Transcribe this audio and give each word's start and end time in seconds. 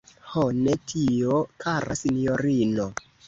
Ho, 0.29 0.45
ne 0.59 0.73
tio, 0.91 1.37
kara 1.65 1.99
sinjorino! 2.01 2.89